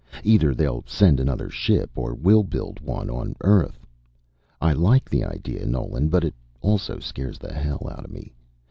[0.23, 3.85] Either they'll send another ship or we'll build one on Earth.
[4.59, 8.33] I like the idea, Nolan, but it also scares the hell out of me.